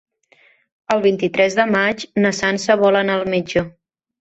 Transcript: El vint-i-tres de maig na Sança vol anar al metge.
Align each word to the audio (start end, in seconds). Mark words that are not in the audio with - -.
El 0.95 1.03
vint-i-tres 1.03 1.59
de 1.59 1.67
maig 1.75 2.07
na 2.25 2.33
Sança 2.41 2.81
vol 2.87 3.01
anar 3.03 3.21
al 3.21 3.31
metge. 3.37 3.67